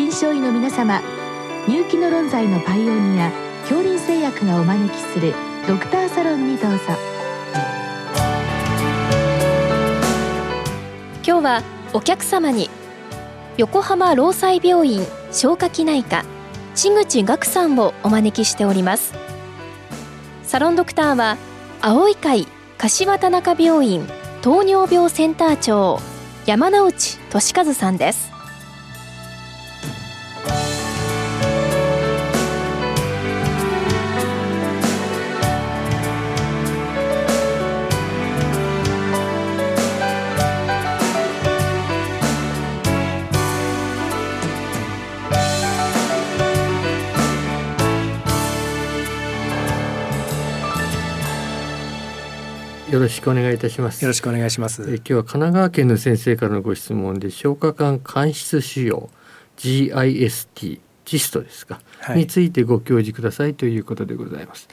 [0.00, 1.02] 臨床医の皆様
[1.68, 3.30] 入気の論剤のパイオニア
[3.68, 5.34] 恐林製薬がお招きする
[5.68, 6.78] ドクターサロンにどうぞ。
[11.16, 11.62] 今日は
[11.92, 12.70] お客様に
[13.58, 16.24] 横浜労災病院消化器内科
[16.74, 19.12] 千口岳さんをお招きしております。
[20.44, 21.36] サロンドクターは
[21.82, 22.46] 青い会
[22.78, 24.08] 柏田中病院
[24.40, 26.00] 糖尿病センター長
[26.46, 28.39] 山内俊和さんです。
[52.90, 54.02] よろしくお願いいたします。
[54.02, 54.82] よろしくお願いします。
[54.82, 59.08] え今日は神奈川県の先生からのご質問で消化管間質腫瘍
[59.56, 64.66] GIST ジストですか、はい、についてご教示くださいということでございます。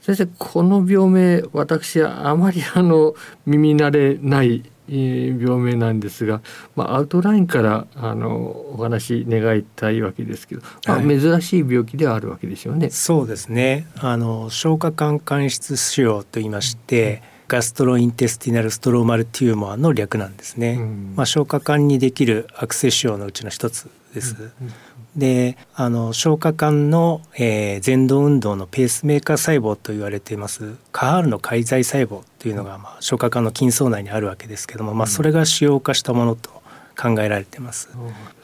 [0.00, 6.40] 先生この病名私はあまりあの耳慣れない病名なんですが、
[6.76, 8.38] まあ、アウトラインからあの
[8.72, 12.88] お話願いたいわけですけど、まあ、珍しい病気ではあるわけでしょうね。
[12.88, 24.66] そうですねあの消化管間質腫瘍と言いまして、ガストロインテスティナルストローマルテューマーの略なんですね、うん、まあ、消化管にできる悪性腫瘍のうちの一つです、うん。
[24.68, 24.72] うん、
[25.16, 36.50] であの消化管の、えー、前動運動のペースメーカー細胞と言われていますカールの介在細胞というのが、まあ、消化管の筋層内にあるわけですけども、まあ、それが腫瘍化したものと
[36.96, 37.88] 考えられています。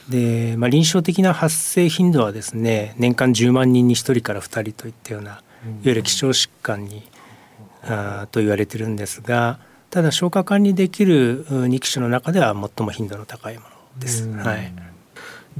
[0.09, 5.41] で、まあ、臨床的な発生頻度はですね年間10万人に1人から2人といったようないわ
[5.83, 7.16] ゆる希少疾患にあ
[8.31, 9.59] と言われてるんですが
[9.91, 13.69] ただ消化管にできる肉種の中では最も頻度の高いもの
[14.01, 14.29] です。
[14.29, 14.73] はい、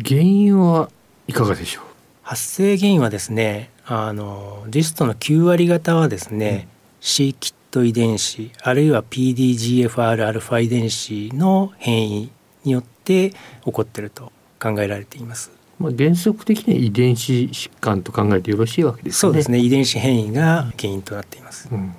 [0.05, 0.91] 原因は
[1.29, 1.85] いかがでしょう？
[2.23, 6.69] 発生原因はですねあのリストの9割方はですね、うん、
[7.01, 12.31] C キット遺伝子あるいは PDGFRα 遺伝子の変異
[12.65, 13.37] によって起
[13.73, 15.53] こっていると考えられています。
[15.79, 19.19] まあ、原則的には遺伝子疾患と考えてよろしいわけですね。
[19.19, 19.59] そうですね。
[19.59, 21.69] 遺伝子変異が原因となっています。
[21.71, 21.95] うん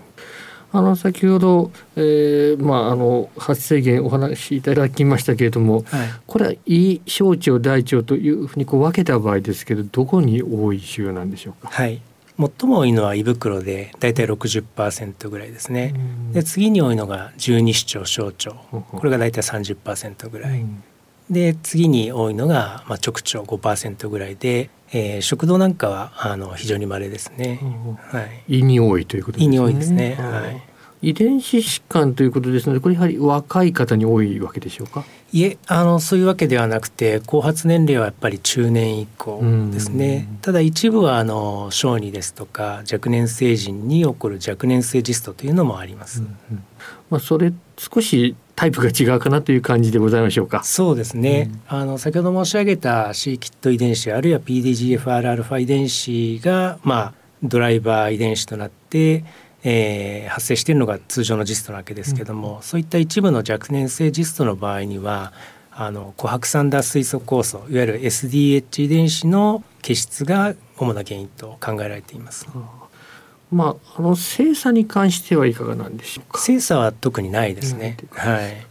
[0.72, 11.70] あの先ほど、えー、まああの発生源お話しいただきましたけれども、はい、これは胃小腸大腸というふうにこう分けた場合ですけどどこに多い腫瘍なんでしょうか？
[11.70, 12.02] はい
[12.40, 15.96] 最も多いのは胃袋でだいたい60%ぐらいですね。
[16.34, 20.64] で次に多いのが十二指腸小腸これがだいたい30%ぐらい。
[21.32, 27.60] で次に多いのが、まあ、直腸5%ぐらいで、えー、食道なんかはあの非常に稀ですね、
[28.12, 29.56] はい、胃に多いということですね。
[29.56, 30.48] 胃に多いですね、は
[31.02, 35.04] い、遺伝子疾患ということですのでこれやはり若い方に多いわけでしょうか？
[35.34, 40.28] いえあのそういうわけではなくて後発年齢はやっぱり中年以降ですね。
[40.42, 46.64] ただ一部はあの小児ですとか若年成人に起こる若年性ジストというのもあります、うんうん、
[47.10, 50.64] まあ、それ少しタイプが違うかなという感じでございましょうか。
[50.64, 51.52] そうですね。
[51.72, 57.14] うん、あの先ほど申し上げた C キット遺伝子あるいは PDGFRα 遺伝子がまあ
[57.44, 59.24] ドライバー遺伝子となって、
[59.64, 65.34] えー、発生しているのが通常のジストなわけですけども、うん、そういった一部の若年性ジストの場合には
[65.72, 72.48] あのコハクサンダー水素酵素いわゆる SDH 遺伝子の欠失が主な原因と考えられています。
[72.56, 72.87] うん
[73.52, 76.40] まあ、あの精査に関してはいかがなんでしょうか？
[76.40, 77.98] 精査は特にないですね。
[78.12, 78.68] はい。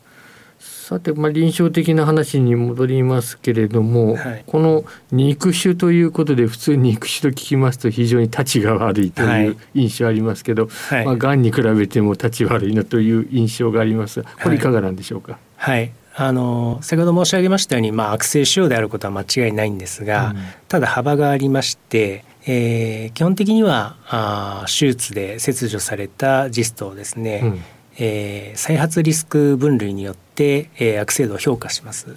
[0.58, 15.38] さて、まあ、臨床的な話に戻りますけれども、はい、この肉腫ということで普通肉腫と聞きますと非常に立ちが悪いという印象ありますけど、はい、まあ、がんに比べても立ち悪いなという印象がありますこれいかがなんでしょうか？
[15.56, 20.36] はい、はいあの先ほど申し上げましたように、まあ、悪性腫瘍であることは間違いないんですが、うん、
[20.66, 27.60] ただ幅がありましてえー、基本的にはあ手術で切除されたジストをですね、うん、
[27.98, 32.14] えー、再発リスク分類によって、えー、悪性度を評価します。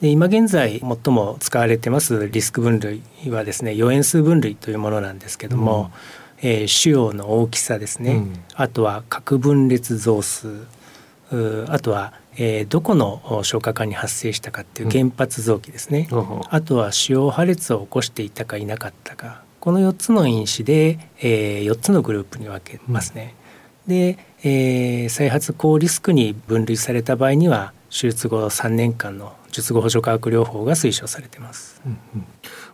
[0.00, 5.90] で今現在最も使われてますリスク分類はですね余塩数分類というものなんですけども、
[6.42, 10.66] うん、えー、腫瘍の大きさですね、うん、あとは核分裂増数。
[11.68, 18.88] あとはえー、どこの消化管に発生したかっていう原発臓器ですね、うん、あとは腫瘍破裂を起こしていたかいなか。
[18.88, 23.34] ったかこの4つの因子で、えー、4つのグループに分けますね。
[23.88, 31.80] うん、で、えー、再発高リスクに分類された場合には手術後3年間の術後補助化学療法が推奨されています。
[31.84, 32.24] うんうん。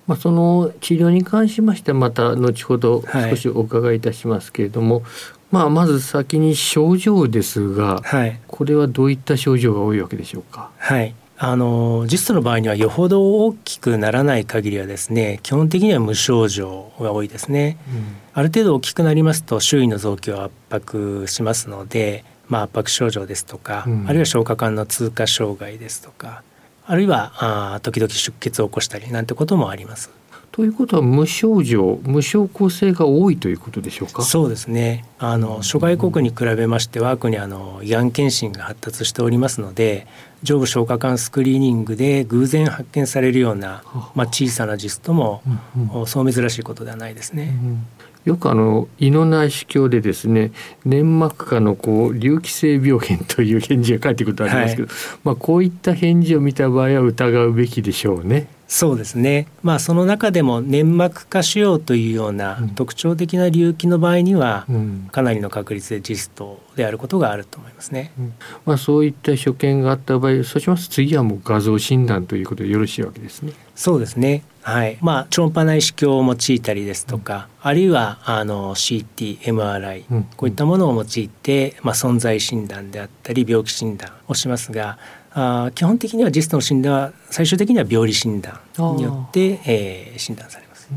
[0.06, 5.04] まあ、その治療に関しましてはまた後ほど少しお伺いいたしますけれども、はい、
[5.52, 10.70] まあ、まず先に症状ですが、はい、これはどういった症状が多いわけでしょうか？
[10.78, 11.14] はい。
[11.44, 26.44] あのジストの場合にはよほど大きくならない限りはですね基本的には無症状が多いですね、うん、ある程度大きくなりますと周囲の臓器を圧迫しますので、まあ、圧迫症状ですとか、うん、あるいは消化管の通過障害ですとか
[26.86, 27.32] あるいは
[27.74, 30.10] あ時々出血を起こしたりなんてこともあります。
[30.52, 34.22] ということは無症状無症候性が多いということでしょうか？
[34.22, 35.04] そうですね。
[35.18, 40.06] あの諸外国に比べまして我が国あの胃がん検診が発達しておりますので
[40.42, 43.82] 上部消化管スクリーニングで偶然発見されるような、
[44.14, 45.42] まあ、小さなジストも、
[45.74, 47.58] うんうん、そう珍しいことではないですね。
[47.64, 47.86] うん
[48.24, 50.52] よくあの胃の内視鏡でですね
[50.84, 58.46] 粘膜下のこう隆起性病変という返事が返ってくることありますけど、はい、まあこういった返事を見た場合は疑うべきでしょうね。
[58.72, 64.66] そうですね、まあ、その中でも粘膜下腫瘍というような特徴的な隆起の場合には、
[65.10, 68.12] かなりの確率でジストであることがあると思いますね。
[68.18, 68.32] うん、
[68.64, 73.52] まあ、そういった所見があった場合そうします次はもう画像診断ということでよろしいわけですね。
[73.74, 74.42] そうですね。
[74.62, 74.96] はい。
[75.02, 84.96] まあ、超音波内視鏡を用いたりですとか、うん、あるいはあの CT、MRI、うん、こういったものを用いて、まあ、存在診断であったり病気診断をしますが
[85.34, 88.60] あ基本的にはジストの診断は最終的には病理診断
[88.96, 90.88] によって、えー、診断されます。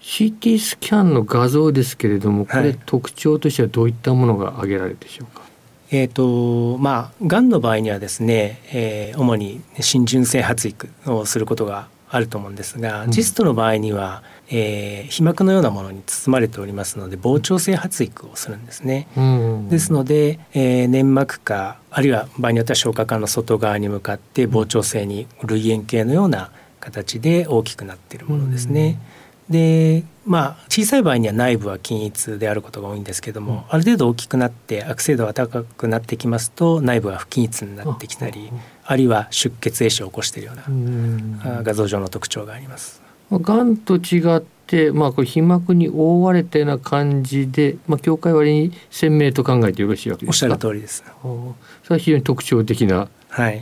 [0.00, 5.42] CT スキャンの画像ですけれどもこれ、特徴としてはどういったものが挙げられるでしょうか？
[5.90, 19.08] えーとまあ、がんの場合にはですね、えー、主に浸潤性発育をすることがあると思うんですが、うん、ジストの場合には、えー、皮膜のようなものに包まれておりますので膨張性発育をするんですね。
[19.16, 26.50] うん、ですので、えー、粘膜下あるいは場合によっては消化管の外側に向かって膨張性に類円形のような
[26.80, 29.00] 形で大きくなっているものですね。
[29.48, 38.50] うん、でまあ小さい場合には内部は均一であることが多いんですけども、ある程度大きくなって悪性度が高くなってきますと内部は不均一になってきたり
[38.84, 43.05] あるいは出血壊死を起こしているような画像上の特徴があります。
[43.30, 50.46] がんと違ってまあこれ皮膜に覆われたような感じで、まあ、境界割に鮮明と考えてよろしいわけですか？
[50.46, 51.04] おっしゃる通りです。
[51.22, 53.08] それは非常に特徴的な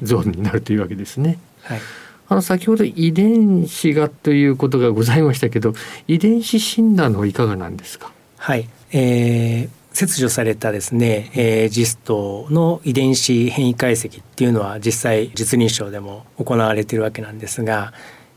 [0.02, 1.38] ゾーンになるというわけですね。
[1.62, 1.80] はい、
[2.28, 5.74] あの先ほど遺伝子がということがございましたけど
[6.08, 8.12] 遺伝子診断のいかがなんですか？
[8.36, 17.92] はい、えー、切除されたですね、えー、ジストの遺伝子変異解析っていうのは実際実臨床でも行われているわけなんですが、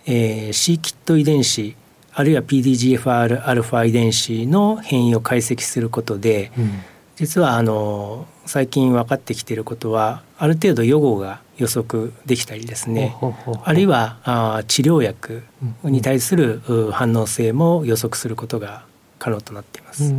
[0.08, 1.76] えー、C キット遺伝子
[2.14, 6.72] あるいは PDGFRα 遺伝子の変異を解析することで、うん、
[7.16, 13.16] 実はあの最近分かってきていることはある程度予後が予測できたりですね。
[13.64, 15.44] あるいはあ治療薬
[15.84, 16.62] に対する
[16.92, 18.86] 反応性も予測することが
[19.20, 20.12] 可能となっています。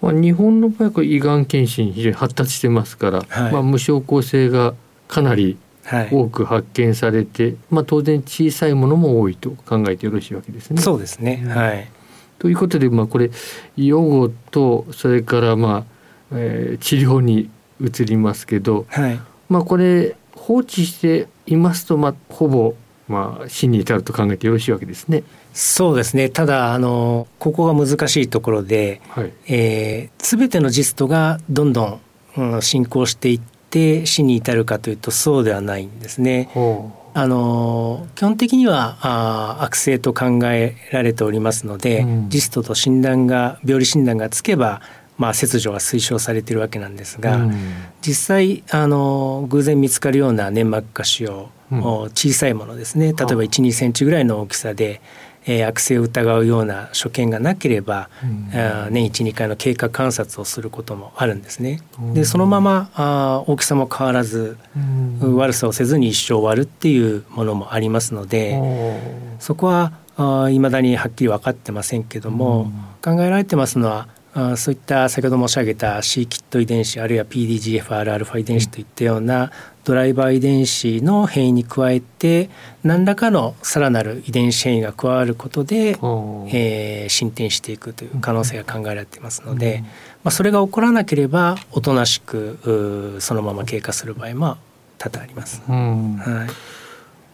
[0.00, 4.74] まあ、日本の場合は胃がん検診非常に発達してますから、はい、まあ、無症候性が
[5.08, 5.56] かなり
[6.10, 10.80] 多く発見されて、はい、まあ、当然小さいものも多いと考えてよろしいわけですね。
[10.80, 11.88] そうですね、はい、
[12.38, 13.30] ということで、まあ、これ
[13.76, 15.84] 予後とそれからまあ、
[16.32, 17.50] えー、治療に
[17.80, 22.74] 移りますけど、はい、まあ、これ放置していますと、まあ、ほぼ
[23.06, 25.24] まあ、死に至ると考えてよろしいわけですね。
[25.52, 26.30] そうですね。
[26.30, 29.32] ただあのここが難しいところで、はい。
[29.46, 32.00] えー、全てのジストがどんどん、
[32.36, 33.40] うん、進行していっ
[33.74, 36.48] て死に至るかというとそうではないんですね。
[37.16, 44.80] あの基本的にはあ悪性と考えられておりますので、うん、ジストと診断が病理診断がつけば
[45.16, 47.54] まあ、切除が推奨されているわけなんですが、うん、
[48.00, 53.12] 実際あの偶然見つかるような粘膜下腫瘍、うん、小さいものですね。
[53.12, 55.00] 例えば1 2センチぐらいの大きさで、
[55.46, 58.48] えー、悪性を疑うような所見がなければ、うん、
[58.92, 61.80] 年12回の経過観察をすることもあるんですね。
[62.14, 64.56] でそのままあ大きさも変わらず、
[65.20, 68.58] 悪さをせずに一生終わるっていうものもありますので
[69.38, 69.92] そこは
[70.50, 72.70] いまだにはっきり分かってませんけども、
[73.02, 79.52] 考えられてますのはあそういった先ほど申し上げた C キット遺伝子あるいは PDGFRα 遺伝子といったような
[79.84, 82.50] ドライバー遺伝子の変異に加えて
[82.82, 89.84] 何らかのさらなる遺伝子変異が加わることで、えー、進展していくという可能性が考えられていますので、
[90.24, 94.56] まあ、それが起こらなければおとなしくそのまま経過する場合も
[94.98, 95.62] 多々あります。
[95.68, 96.74] はい。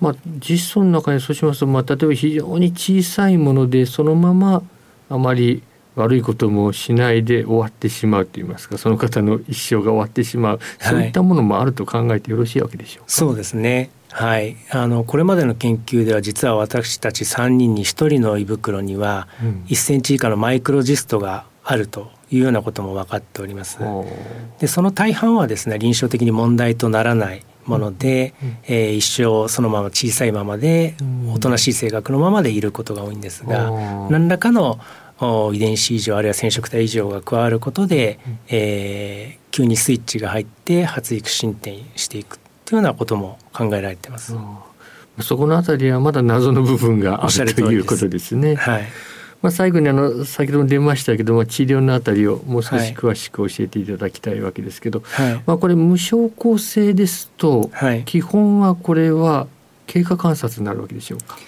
[0.00, 4.62] まあ、実装の中にそうしますと、まあ、例えば非常に小さいものでそのまま
[5.11, 5.62] あまり
[5.97, 13.11] 悪いこともしないで終わってしまうといいますかその方の一生が終わってしまう、そういったものもあると考えてよろしいわけでしょうか？
[13.11, 13.90] そうですね。
[14.12, 19.28] はい、あのこれまでの研究では実は私たち3人に1人の胃袋には
[19.68, 23.78] 1センチ以下のマイクロジストがあるというようなことも分かっております。
[24.59, 30.95] でその大半はですね臨床的に問題とならないもので、うん、えー、一生そのまま小さいままで、
[31.33, 33.71] おとなしい性格のままでいることが多いんですが、
[34.11, 34.79] 何らかの
[35.52, 44.35] 遺伝子異常あるいは染色体異常が加わることで、うん、えー、急にスイッチが入って発育進展していくというようなことも考えられてます。
[45.21, 48.55] そこのあたりはまだ謎の部分があるということですね。
[48.55, 48.88] はい。
[49.42, 59.47] まあ、最後にあの先ほども出ましたけども治療のあたりをもう少し詳しく教えていただきたいわけですけど、はい、まあ、これ無症候性ですと、はい、基本はこれは
[59.87, 61.38] 経過観察になるわけでしょうか？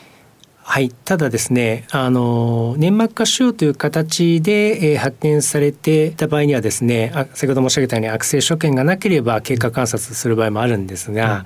[0.65, 11.41] はい、ただですねあの粘膜下腫瘍という形で、えー、発見されていた場合にはですねあ先ほど申し上げたように悪性所見がなければ経過観察する場合もあるんですが、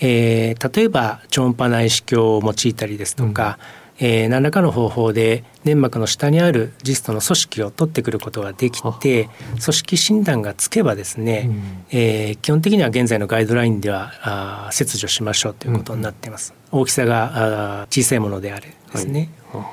[0.00, 14.12] うん、えー、例えば超音波内視鏡を用いたりですとか、うんえー、何らかの方法で粘膜の下にあるジストの組織を取ってくることができて組織診断がつけばですね、うん、えー、基本的には現在のガイドラインでは
[14.68, 19.66] あ切除しましょうということになっています、うん、大きさがあ小さいものであれですね、は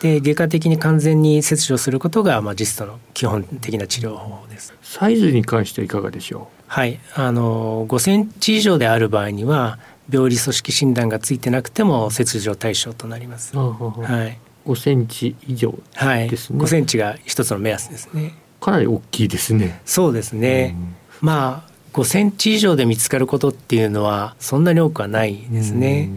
[0.00, 4.74] い、で外科的に完全に切除することが、まあ、ジストの基本的な治療方法です。
[4.82, 6.62] サイズに関してはいかがでしょう？
[6.66, 6.98] はい。
[7.14, 9.78] あの5センチ以上である場合には
[10.10, 13.56] 病理組織診断がついてなくても切除対象となります。
[13.56, 14.38] はい。
[14.66, 16.08] 5センチ以上ですね。
[16.08, 18.34] はい、5センチが一つの目安ですね。
[18.60, 19.80] かなり大きいですね。
[19.84, 20.74] そうですね。
[21.22, 26.10] うん、まあ5センチ以上で見つかることっていうのはそんなに多くはないですね。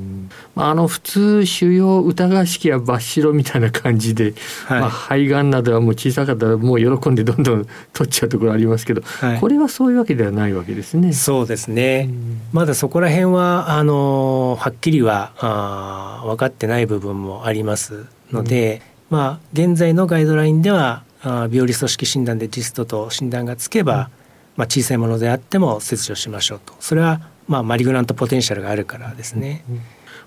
[0.55, 4.33] あの普通腫瘍疑わしきや抜白みたいな感じで、
[4.65, 11.13] はい、まあ、肺がんなどはもう小さかったらもう喜んでどんどん取っちゃうところありますけど、はい、これはそういうわけではないわけですね。
[11.13, 12.09] そうですね。
[12.51, 24.09] まだそこら辺はあのはっきりはあ分かってない部分もありますので、うん、まあ現在のガイドラインではあ病理組織診断でジストと診断がつけば、
[24.55, 26.73] まあ、小さいものであっても切除しましょうと。
[26.79, 29.63] それはまあマリグナントポテンシャルがあるからですね。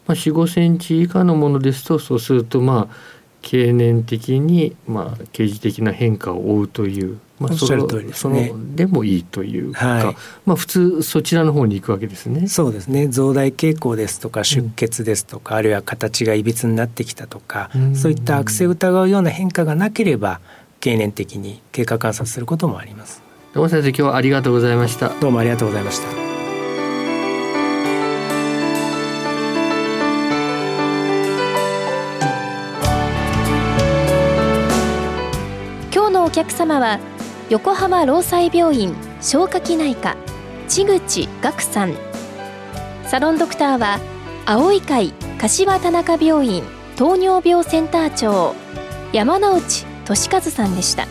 [0.06, 10.16] まあ、4 5センチ以下のものですとそうするとまあ経年的にまあ刑事的な変化を追うという、まあ、そので、ね、そのでもいいというか、はい、
[10.46, 12.46] まあ普通そちらの方に行くわけですね。
[12.46, 13.08] そうですね。
[13.08, 20.40] 増大傾向ですとか出血ですとか、うん、あるいは形がいびつになってきたとか、うん、そういった悪性を疑うような変化がなければ
[20.80, 23.22] 経年的に経過観察することもあります。
[23.54, 25.08] どうも先生今日はありがとうございました。
[25.20, 26.31] どうもありがとうございました
[36.12, 37.00] のお客様は
[37.48, 40.16] 横浜労災病院消化器内科
[40.68, 41.94] 千口岳さん
[43.06, 43.98] サロンドクターは
[44.46, 46.62] 青い会柏田中病院
[46.96, 48.54] 糖尿病センター長
[49.12, 51.06] 山内俊和さんでした。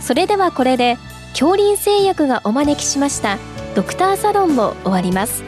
[0.00, 0.96] それではこれで
[1.32, 3.38] 恐林製薬がお招きしました
[3.76, 5.44] ドクターサロンも終わります